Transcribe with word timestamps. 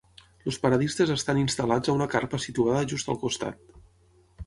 Els 0.51 0.55
paradistes 0.63 1.11
estan 1.17 1.43
instal·lats 1.43 1.93
a 1.93 1.97
una 1.99 2.09
carpa 2.17 2.43
situada 2.49 2.83
just 2.95 3.15
al 3.17 3.25
costat. 3.29 3.81